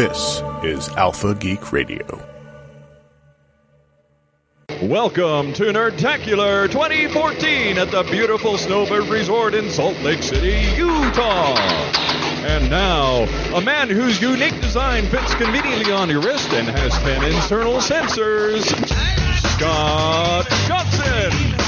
[0.00, 2.26] This is Alpha Geek Radio.
[4.80, 11.54] Welcome to Nerdtacular 2014 at the beautiful Snowbird Resort in Salt Lake City, Utah.
[12.46, 13.24] And now,
[13.54, 18.64] a man whose unique design fits conveniently on your wrist and has 10 internal sensors,
[19.50, 21.59] Scott Johnson.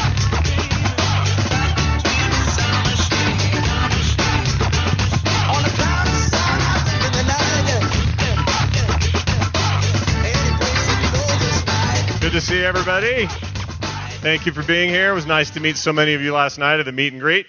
[12.32, 13.26] Good to see everybody.
[13.26, 15.10] Thank you for being here.
[15.10, 17.20] It was nice to meet so many of you last night at the meet and
[17.20, 17.44] greet.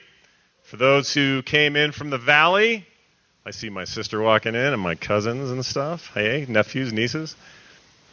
[0.64, 2.86] For those who came in from the valley,
[3.46, 6.12] I see my sister walking in and my cousins and stuff.
[6.14, 7.38] Hey, nephews, nieces.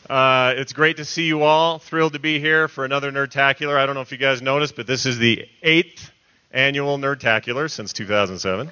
[0.09, 1.81] Uh, it's great to see you all.
[1.81, 3.77] Thrilled to be here for another Nerdtacular.
[3.77, 6.13] I don't know if you guys noticed, but this is the eighth
[6.53, 8.71] annual Nerdtacular since 2007.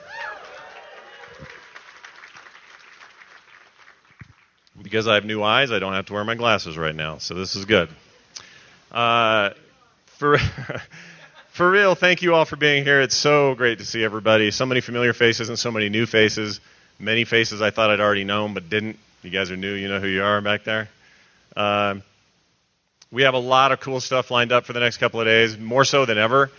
[4.83, 7.35] Because I have new eyes, I don't have to wear my glasses right now, so
[7.35, 7.89] this is good.
[8.93, 9.51] Uh,
[10.19, 10.39] for
[11.51, 13.01] for real, thank you all for being here.
[13.01, 14.51] It's so great to see everybody.
[14.51, 16.61] So many familiar faces and so many new faces.
[16.99, 18.99] Many faces I thought I'd already known but didn't.
[19.23, 19.75] You guys are new.
[19.75, 20.89] You know who you are back there.
[21.57, 21.97] Uh,
[23.11, 25.59] we have a lot of cool stuff lined up for the next couple of days,
[25.59, 26.51] more so than ever.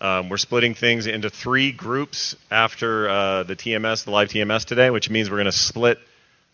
[0.00, 4.90] Um, we're splitting things into three groups after uh, the TMS, the live TMS today,
[4.90, 5.98] which means we're going to split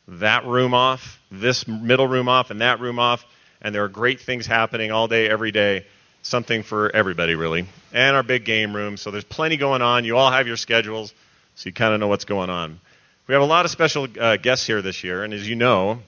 [0.09, 3.25] that room off, this middle room off, and that room off.
[3.61, 5.84] And there are great things happening all day, every day.
[6.23, 7.67] Something for everybody, really.
[7.92, 8.97] And our big game room.
[8.97, 10.05] So there's plenty going on.
[10.05, 11.12] You all have your schedules,
[11.55, 12.81] so you kind of know what's going on.
[13.27, 15.23] We have a lot of special uh, guests here this year.
[15.23, 16.00] And as you know,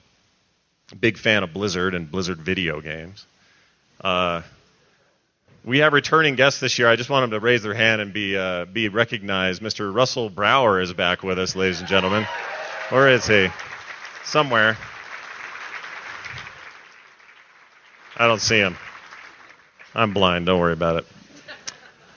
[0.99, 3.25] big fan of Blizzard and Blizzard video games.
[4.01, 4.41] Uh,
[5.63, 6.89] we have returning guests this year.
[6.89, 9.61] I just want them to raise their hand and be uh, be recognized.
[9.61, 9.93] Mr.
[9.93, 12.25] Russell Brower is back with us, ladies and gentlemen.
[12.89, 13.49] Where is he?
[14.23, 14.77] Somewhere.
[18.17, 18.77] I don't see him.
[19.95, 20.45] I'm blind.
[20.45, 21.05] Don't worry about it.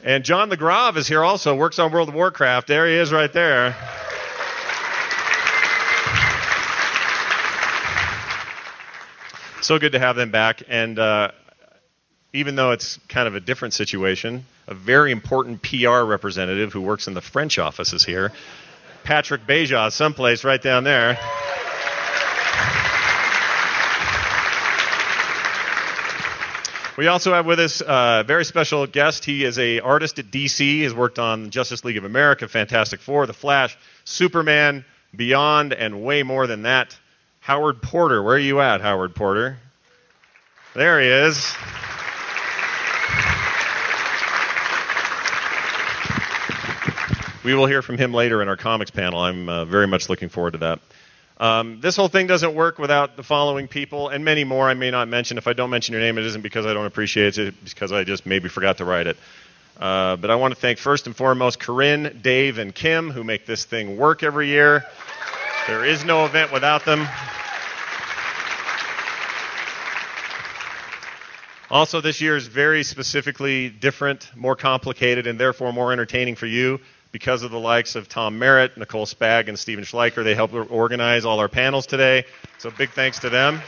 [0.03, 1.57] And John the is here also.
[1.57, 2.69] Works on World of Warcraft.
[2.69, 3.75] There he is, right there.
[9.63, 10.63] So good to have them back.
[10.69, 11.31] And uh,
[12.35, 17.09] even though it's kind of a different situation, a very important PR representative who works
[17.09, 18.31] in the French office is here.
[19.05, 21.19] Patrick Beja, someplace right down there.
[26.97, 29.25] We also have with us a very special guest.
[29.25, 30.85] He is a artist at DC.
[30.85, 34.85] Has worked on Justice League of America, Fantastic Four, The Flash, Superman,
[35.15, 36.97] Beyond, and way more than that.
[37.41, 38.23] Howard Porter.
[38.23, 39.59] Where are you at, Howard Porter?
[40.75, 41.53] There he is.
[47.45, 49.19] We will hear from him later in our comics panel.
[49.19, 50.79] I'm uh, very much looking forward to that.
[51.39, 54.91] Um, this whole thing doesn't work without the following people and many more I may
[54.91, 55.37] not mention.
[55.37, 57.91] If I don't mention your name, it isn't because I don't appreciate it, it's because
[57.91, 59.17] I just maybe forgot to write it.
[59.79, 63.47] Uh, but I want to thank first and foremost Corinne, Dave, and Kim who make
[63.47, 64.85] this thing work every year.
[65.67, 67.09] There is no event without them.
[71.69, 76.79] Also, this year is very specifically different, more complicated, and therefore more entertaining for you
[77.15, 80.25] because of the likes of Tom Merritt, Nicole Spag, and Steven Schleicher.
[80.25, 82.25] They helped organize all our panels today.
[82.59, 83.63] So big thanks to them.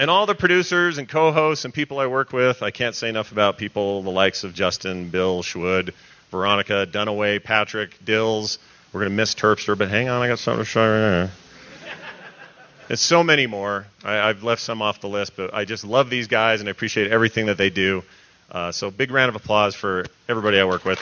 [0.00, 3.30] And all the producers and co-hosts and people I work with, I can't say enough
[3.30, 5.94] about people the likes of Justin, Bill, Schwood,
[6.32, 8.58] Veronica, Dunaway, Patrick, Dills.
[8.92, 11.30] We're to miss Terpster, but hang on, I got something to show you.
[12.88, 13.86] There's so many more.
[14.02, 16.72] I, I've left some off the list, but I just love these guys and I
[16.72, 18.02] appreciate everything that they do.
[18.52, 21.00] Uh, so big round of applause for everybody I work with.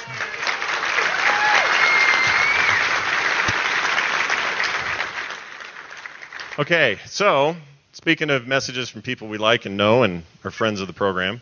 [6.61, 7.57] Okay, so
[7.93, 11.35] speaking of messages from people we like and know and are friends of the program,
[11.35, 11.41] I'm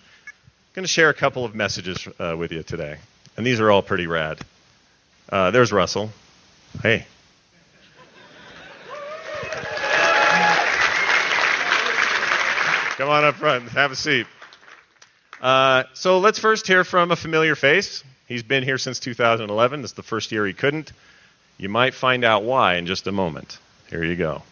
[0.75, 2.97] going to share a couple of messages uh, with you today.
[3.37, 4.39] And these are all pretty rad.
[5.29, 6.11] Uh, there's Russell.
[6.83, 7.05] Hey.
[12.97, 13.69] Come on up front.
[13.71, 14.27] Have a seat.
[15.41, 18.03] Uh, so let's first hear from a familiar face.
[18.27, 19.83] He's been here since 2011.
[19.83, 20.93] This is the first year he couldn't.
[21.57, 23.59] You might find out why in just a moment.
[23.91, 24.43] Here you go.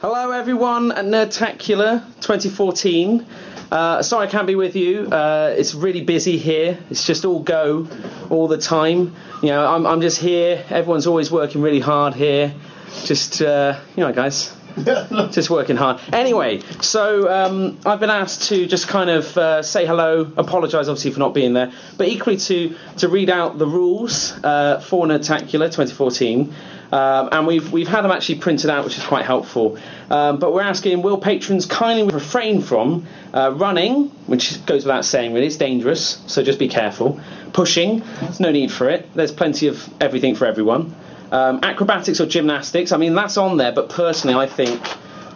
[0.00, 3.26] Hello, everyone, at Nerdtacular 2014.
[3.70, 5.08] Uh, sorry I can't be with you.
[5.10, 6.78] Uh, it's really busy here.
[6.90, 7.88] It's just all go
[8.30, 9.16] all the time.
[9.42, 10.64] You know, I'm, I'm just here.
[10.70, 12.54] Everyone's always working really hard here.
[13.04, 14.52] Just, uh, you know, guys,
[15.30, 16.00] just working hard.
[16.12, 21.12] Anyway, so um, I've been asked to just kind of uh, say hello, apologise obviously
[21.12, 25.66] for not being there, but equally to to read out the rules uh, for Nerdtacular
[25.66, 26.54] 2014.
[26.92, 29.78] Um, and we've we've had them actually printed out, which is quite helpful.
[30.10, 35.32] Um, but we're asking, will patrons kindly refrain from uh, running, which goes without saying,
[35.32, 37.20] really, it's dangerous, so just be careful.
[37.52, 39.12] Pushing, there's no need for it.
[39.14, 40.94] There's plenty of everything for everyone.
[41.30, 44.80] Um, acrobatics or gymnastics, I mean that's on there, but personally I think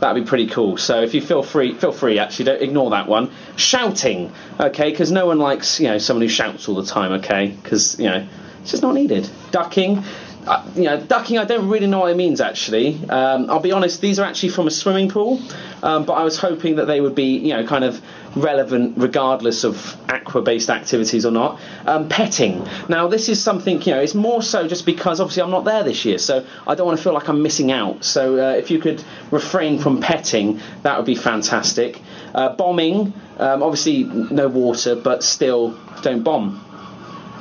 [0.00, 0.76] that'd be pretty cool.
[0.76, 2.18] So if you feel free, feel free.
[2.18, 3.30] Actually, don't ignore that one.
[3.56, 7.48] Shouting, okay, because no one likes you know someone who shouts all the time, okay,
[7.48, 8.26] because you know
[8.62, 9.28] it's just not needed.
[9.50, 10.04] Ducking.
[10.46, 12.98] Uh, you know, ducking, I don't really know what it means actually.
[13.10, 15.40] Um, I'll be honest, these are actually from a swimming pool,
[15.82, 18.00] um, but I was hoping that they would be, you know, kind of
[18.34, 21.60] relevant regardless of aqua based activities or not.
[21.86, 22.66] Um, petting.
[22.88, 25.82] Now, this is something, you know, it's more so just because obviously I'm not there
[25.82, 28.02] this year, so I don't want to feel like I'm missing out.
[28.04, 32.00] So uh, if you could refrain from petting, that would be fantastic.
[32.34, 36.64] Uh, bombing, um, obviously no water, but still don't bomb.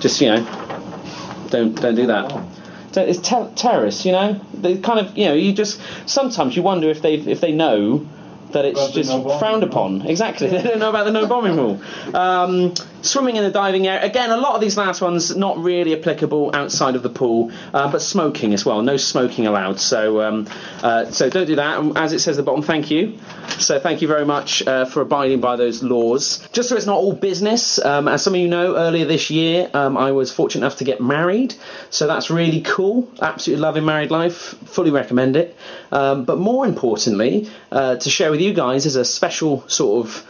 [0.01, 2.58] Just, you know, don't, don't do that.
[2.91, 4.39] So it's ter- terrorists, you know.
[4.53, 8.07] They kind of, you know, you just sometimes you wonder if they if they know
[8.51, 10.01] that it's just no frowned upon.
[10.07, 11.81] Exactly, they don't know about the no bombing rule.
[12.15, 14.03] Um, swimming in the diving area.
[14.03, 17.91] Again, a lot of these last ones not really applicable outside of the pool, uh,
[17.91, 18.81] but smoking as well.
[18.81, 19.79] No smoking allowed.
[19.79, 20.47] So um,
[20.81, 21.97] uh, so don't do that.
[21.97, 23.17] As it says at the bottom, thank you.
[23.59, 26.47] So thank you very much uh, for abiding by those laws.
[26.53, 29.69] Just so it's not all business, um, as some of you know, earlier this year
[29.73, 31.55] um, I was fortunate enough to get married.
[31.89, 33.09] So that's really cool.
[33.21, 34.55] Absolutely loving married life.
[34.65, 35.55] Fully recommend it.
[35.91, 40.25] Um, but more importantly, uh, to share with you guys as a special sort of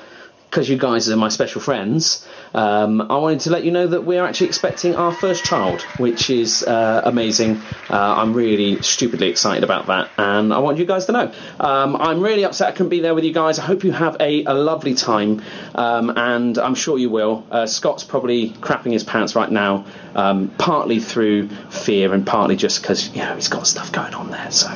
[0.49, 4.03] because you guys are my special friends, um, I wanted to let you know that
[4.03, 7.61] we're actually expecting our first child, which is uh, amazing.
[7.89, 11.31] Uh, I'm really stupidly excited about that, and I want you guys to know.
[11.59, 13.59] Um, I'm really upset I couldn't be there with you guys.
[13.59, 15.41] I hope you have a, a lovely time,
[15.75, 17.45] um, and I'm sure you will.
[17.51, 19.85] Uh, Scott's probably crapping his pants right now,
[20.15, 24.31] um, partly through fear and partly just because you know he's got stuff going on
[24.31, 24.51] there.
[24.51, 24.67] So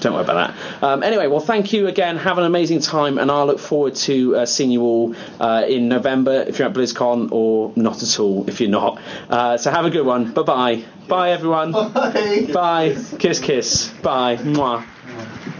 [0.00, 0.82] don't worry about that.
[0.82, 2.16] Um, anyway, well, thank you again.
[2.16, 5.88] Have an amazing time, and I'll look forward to uh, seeing you all uh, in
[5.88, 9.00] November if you're at BlizzCon, or not at all if you're not.
[9.28, 10.32] Uh, so have a good one.
[10.32, 10.84] Bye bye.
[11.08, 11.72] Bye everyone.
[11.72, 12.48] Bye.
[12.52, 12.96] Bye.
[13.18, 13.88] Kiss kiss.
[14.02, 14.36] Bye.
[14.36, 14.84] Mwah.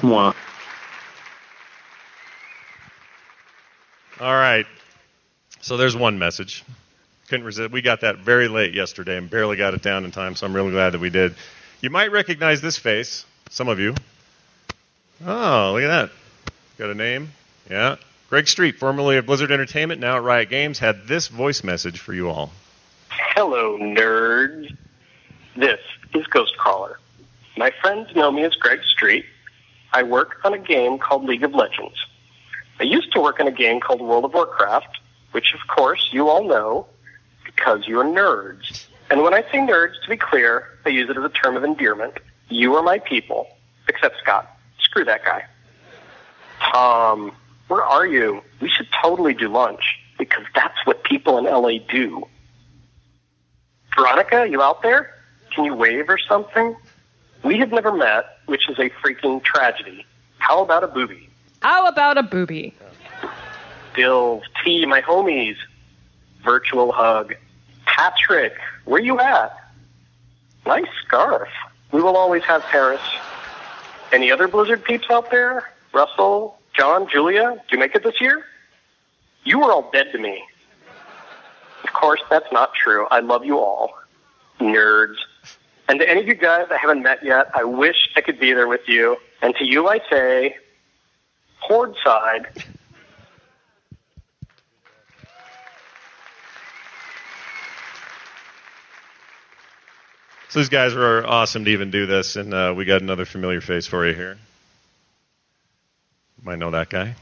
[0.00, 0.34] Mwah.
[4.20, 4.66] All right.
[5.60, 6.64] So there's one message.
[7.28, 7.72] Couldn't resist.
[7.72, 10.54] We got that very late yesterday and barely got it down in time, so I'm
[10.54, 11.34] really glad that we did.
[11.80, 13.94] You might recognize this face, some of you.
[15.26, 16.10] Oh, look at that.
[16.78, 17.32] Got a name?
[17.68, 17.96] Yeah.
[18.28, 22.12] Greg Street, formerly of Blizzard Entertainment, now at Riot Games, had this voice message for
[22.12, 22.50] you all.
[23.08, 24.76] Hello, nerds.
[25.54, 25.78] This
[26.12, 26.96] is Ghostcrawler.
[27.56, 29.26] My friends know me as Greg Street.
[29.92, 32.04] I work on a game called League of Legends.
[32.80, 34.98] I used to work on a game called World of Warcraft,
[35.30, 36.86] which of course you all know
[37.44, 38.86] because you're nerds.
[39.08, 41.62] And when I say nerds, to be clear, I use it as a term of
[41.62, 42.18] endearment.
[42.48, 43.46] You are my people,
[43.88, 44.50] except Scott.
[44.80, 45.44] Screw that guy.
[46.60, 47.32] Tom,
[47.68, 48.42] where are you?
[48.60, 52.26] We should totally do lunch because that's what people in LA do.
[53.94, 55.14] Veronica, you out there?
[55.54, 56.76] Can you wave or something?
[57.42, 60.04] We have never met, which is a freaking tragedy.
[60.38, 61.28] How about a booby?
[61.60, 62.74] How about a booby?
[63.94, 65.56] Dills, T, my homies.
[66.44, 67.34] Virtual hug.
[67.86, 68.52] Patrick,
[68.84, 69.56] where you at?
[70.66, 71.48] Nice scarf.
[71.92, 73.00] We will always have Paris.
[74.12, 75.70] Any other Blizzard peeps out there?
[75.92, 78.44] Russell, John, Julia, did you make it this year?
[79.44, 80.42] You were all dead to me.
[81.84, 83.06] Of course, that's not true.
[83.10, 83.94] I love you all.
[84.60, 85.16] Nerds.
[85.88, 88.52] And to any of you guys I haven't met yet, I wish I could be
[88.52, 89.16] there with you.
[89.40, 90.56] And to you I say,
[91.60, 92.48] Horde side.
[100.48, 103.60] So these guys were awesome to even do this, and uh, we got another familiar
[103.60, 104.38] face for you here.
[106.42, 107.14] Might know that guy.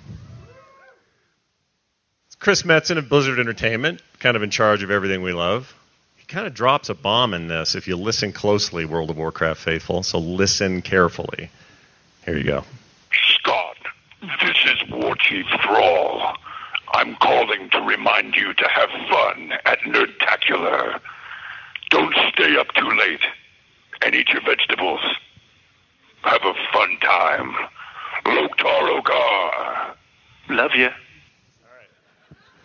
[2.27, 5.75] It's Chris Metzen of Blizzard Entertainment, kind of in charge of everything we love.
[6.17, 9.61] He kind of drops a bomb in this if you listen closely, World of Warcraft
[9.61, 10.03] faithful.
[10.03, 11.51] So listen carefully.
[12.25, 12.65] Here you go.
[13.35, 13.77] Scott,
[14.23, 16.35] this is War Chief Thrall.
[16.95, 21.01] I'm calling to remind you to have fun at Nerdtacular.
[21.91, 23.21] Don't stay up too late
[24.03, 25.01] and eat your vegetables.
[26.23, 27.55] Have a fun time.
[28.25, 29.95] Loktar Ogar.
[30.49, 30.91] Love you.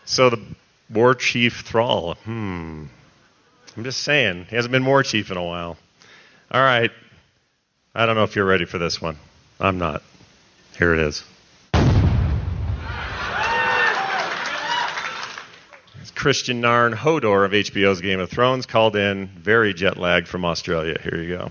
[0.05, 0.41] So the
[0.89, 2.15] War Chief Thrall.
[2.15, 2.85] Hmm.
[3.77, 5.77] I'm just saying, he hasn't been War Chief in a while.
[6.51, 6.91] All right.
[7.93, 9.17] I don't know if you're ready for this one.
[9.59, 10.01] I'm not.
[10.77, 11.23] Here it is.
[16.19, 20.99] Kristian Nairn Hodor of HBO's Game of Thrones called in, very jet lagged from Australia.
[21.01, 21.49] Here you go.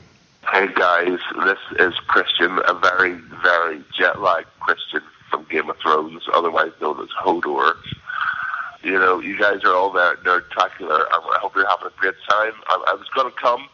[0.51, 6.23] Hey guys, this is Kristian, a very, very jet lagged Kristian from Game of Thrones,
[6.33, 7.75] otherwise known as Hodor.
[8.83, 11.05] You know, you guys are all there Nerdtacular.
[11.11, 12.53] I hope you're having a great time.
[12.67, 13.69] I, I was going to come.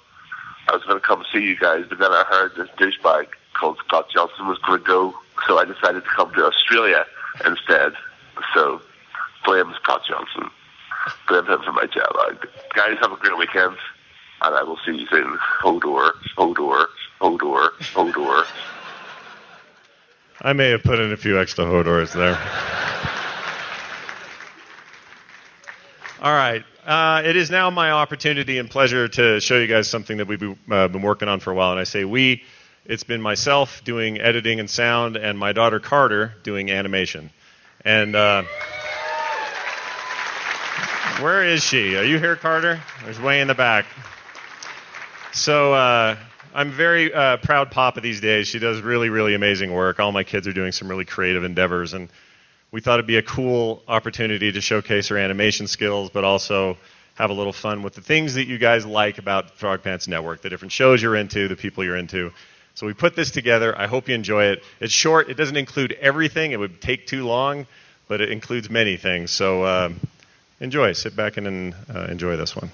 [0.69, 3.78] I was going to come see you guys, but then I heard this douchebag called
[3.87, 5.14] Scott Johnson was going to go,
[5.47, 7.07] so I decided to come to Australia
[7.47, 7.93] instead.
[8.52, 8.83] So,
[9.45, 10.50] blame Scott Johnson.
[11.28, 12.49] Blame him for my jet lag.
[12.75, 13.76] Guys, have a great weekend,
[14.43, 15.38] and I will see you soon.
[15.62, 16.87] Hodor, Hodor,
[17.21, 18.47] Hodor, Hodor.
[20.43, 22.38] I may have put in a few extra Hodors there.
[26.21, 26.64] All right.
[26.87, 30.41] Uh, it is now my opportunity and pleasure to show you guys something that we've
[30.41, 31.71] been, uh, been working on for a while.
[31.71, 32.43] And I say we,
[32.85, 37.31] it's been myself doing editing and sound, and my daughter Carter doing animation.
[37.85, 38.43] And uh,
[41.21, 41.97] where is she?
[41.97, 42.81] Are you here, Carter?
[43.05, 43.87] There's way in the back.
[45.35, 46.17] So uh,
[46.55, 48.47] I'm very uh, proud papa these days.
[48.47, 49.99] She does really, really amazing work.
[49.99, 52.09] All my kids are doing some really creative endeavors, and
[52.71, 56.79] we thought it'd be a cool opportunity to showcase her animation skills, but also
[57.17, 60.41] have a little fun with the things that you guys like about Frog Pants Network,
[60.41, 62.33] the different shows you're into, the people you're into.
[62.76, 63.76] So we put this together.
[63.76, 64.62] I hope you enjoy it.
[64.79, 65.31] It's short.
[65.31, 66.53] It doesn't include everything.
[66.53, 67.67] It would take too long,
[68.07, 69.33] but it includes many things.
[69.33, 70.00] So um,
[70.61, 70.93] enjoy.
[70.93, 72.71] Sit back and uh, enjoy this one.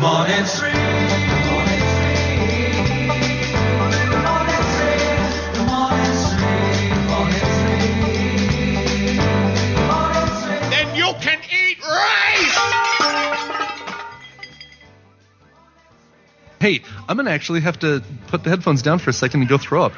[0.00, 0.72] Morning stream.
[10.70, 12.58] Then you can eat rice!
[16.60, 19.58] Hey, I'm gonna actually have to put the headphones down for a second and go
[19.58, 19.92] throw up.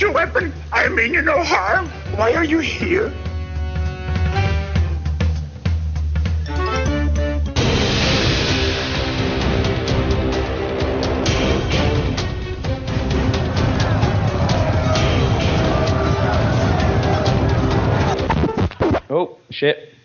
[0.00, 0.52] Your weapon.
[0.72, 1.88] I mean you no harm.
[2.16, 3.12] Why are you here?
[19.12, 19.99] Oh, shit.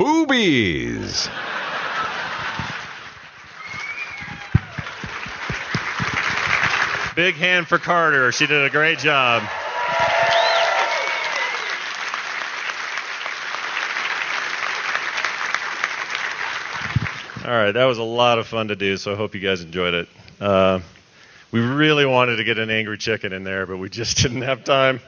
[0.00, 1.28] Boobies.
[7.14, 8.32] Big hand for Carter.
[8.32, 9.42] She did a great job.
[17.44, 19.60] All right, that was a lot of fun to do, so I hope you guys
[19.60, 20.08] enjoyed it.
[20.40, 20.80] Uh,
[21.52, 24.64] we really wanted to get an angry chicken in there, but we just didn't have
[24.64, 25.02] time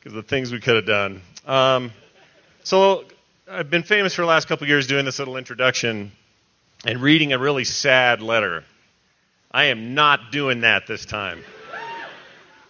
[0.00, 1.22] because of the things we could have done.
[1.46, 1.92] Um,
[2.64, 3.04] so
[3.54, 6.10] I've been famous for the last couple years doing this little introduction
[6.84, 8.64] and reading a really sad letter.
[9.48, 11.40] I am not doing that this time.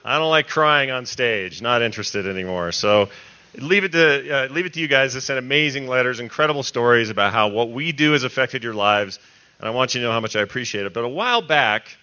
[0.04, 1.62] I don't like crying on stage.
[1.62, 2.70] Not interested anymore.
[2.70, 3.08] So
[3.56, 7.08] leave it to uh, leave it to you guys to send amazing letters, incredible stories
[7.08, 9.18] about how what we do has affected your lives,
[9.58, 10.92] and I want you to know how much I appreciate it.
[10.92, 11.96] But a while back,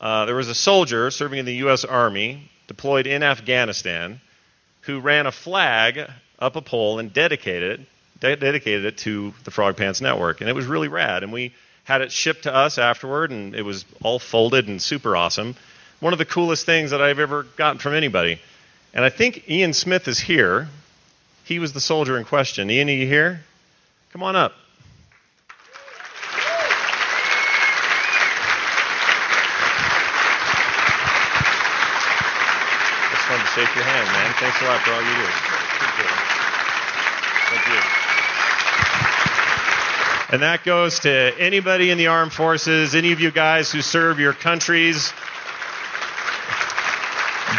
[0.00, 1.84] uh, there was a soldier serving in the U.S.
[1.84, 4.20] Army deployed in Afghanistan
[4.82, 7.86] who ran a flag up a pole and dedicated it,
[8.20, 11.22] de- dedicated it to the Frog Pants Network, and it was really rad.
[11.22, 11.52] And we
[11.84, 15.54] had it shipped to us afterward, and it was all folded and super awesome.
[16.00, 18.40] One of the coolest things that I've ever gotten from anybody.
[18.92, 20.68] And I think Ian Smith is here.
[21.44, 22.70] He was the soldier in question.
[22.70, 23.42] Ian, are you here?
[24.12, 24.52] Come on up.
[33.12, 34.32] It's fun to shake your hand, man.
[34.38, 35.28] Thanks a lot for all you do.
[35.74, 36.34] Appreciate it.
[37.50, 38.04] Thank you.
[40.34, 44.18] And that goes to anybody in the armed forces, any of you guys who serve
[44.18, 45.12] your countries,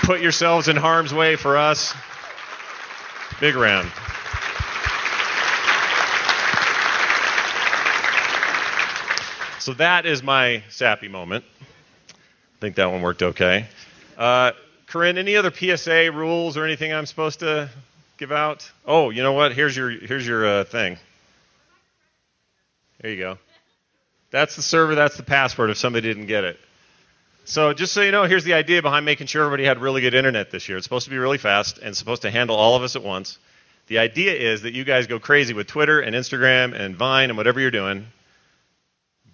[0.03, 1.95] put yourselves in harm's way for us.
[3.39, 3.89] Big round.
[9.61, 11.45] So that is my sappy moment.
[12.09, 12.13] I
[12.59, 13.67] think that one worked okay.
[14.17, 14.51] Uh,
[14.87, 17.69] Corinne, any other PSA rules or anything I'm supposed to
[18.17, 18.69] give out?
[18.85, 19.53] Oh, you know what?
[19.53, 20.97] Here's your here's your uh, thing.
[23.01, 23.37] There you go.
[24.31, 24.95] That's the server.
[24.95, 25.69] That's the password.
[25.69, 26.59] If somebody didn't get it.
[27.45, 30.15] So just so you know, here's the idea behind making sure everybody had really good
[30.15, 30.77] internet this year.
[30.77, 33.37] It's supposed to be really fast and supposed to handle all of us at once.
[33.87, 37.37] The idea is that you guys go crazy with Twitter and Instagram and Vine and
[37.37, 38.07] whatever you're doing.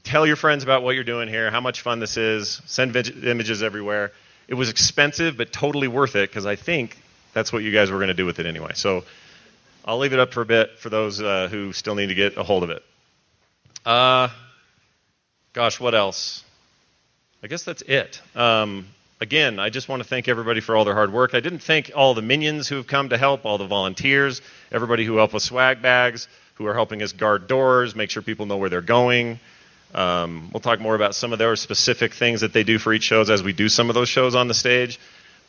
[0.04, 2.62] Tell your friends about what you're doing here, how much fun this is.
[2.66, 4.12] Send vid- images everywhere.
[4.50, 6.98] It was expensive, but totally worth it because I think
[7.34, 8.72] that's what you guys were going to do with it anyway.
[8.74, 9.06] So
[9.86, 12.36] I'll leave it up for a bit for those uh, who still need to get
[12.36, 12.84] a hold of it.
[13.86, 14.30] Uh,
[15.54, 16.44] gosh, what else?
[17.44, 18.22] I guess that's it.
[18.36, 18.88] Um,
[19.20, 21.34] again, I just want to thank everybody for all their hard work.
[21.34, 24.42] I didn't thank all the minions who have come to help, all the volunteers,
[24.72, 28.46] everybody who helped with swag bags, who are helping us guard doors, make sure people
[28.46, 29.40] know where they're going.
[29.96, 33.04] Um, we'll talk more about some of their specific things that they do for each
[33.04, 35.00] shows as we do some of those shows on the stage.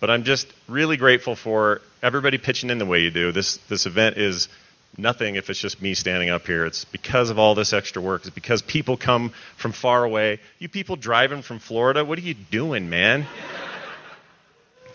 [0.00, 3.30] But I'm just really grateful for everybody pitching in the way you do.
[3.30, 4.48] This this event is
[4.96, 6.66] nothing if it's just me standing up here.
[6.66, 8.22] It's because of all this extra work.
[8.22, 10.40] It's because people come from far away.
[10.58, 13.26] You people driving from Florida, what are you doing, man?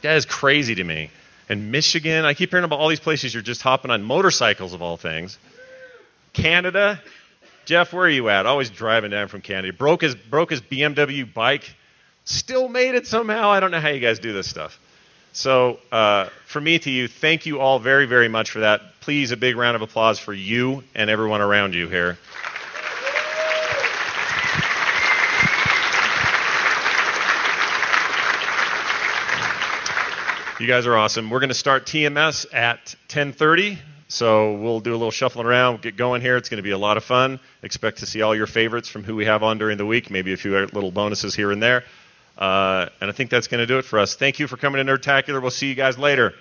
[0.02, 1.10] that is crazy to me.
[1.50, 4.82] And Michigan, I keep hearing about all these places you're just hopping on motorcycles of
[4.82, 5.38] all things.
[6.34, 7.02] Canada,
[7.66, 8.46] Jeff, where are you at?
[8.46, 9.74] Always driving down from Canada.
[9.74, 11.74] Broke his broke his BMW bike.
[12.26, 13.50] Still made it somehow.
[13.50, 14.78] I don't know how you guys do this stuff.
[15.38, 18.82] So, uh, me to you, thank you all very, very much for that.
[19.02, 22.18] Please, a big round of applause for you and everyone around you here.
[30.60, 31.30] You guys are awesome.
[31.30, 35.98] We're going to start TMS at 10:30, so we'll do a little shuffling around, get
[35.98, 36.36] going here.
[36.38, 37.40] It's going to be a lot of fun.
[37.62, 40.34] Expect to see all your favorites from who we have on during the week, maybe
[40.34, 41.84] a few little bonuses here and there.
[42.38, 44.16] Uh, and I think that's going to do it for us.
[44.16, 45.42] Thank you for coming to Nerdtacular.
[45.42, 46.34] We'll see you guys later.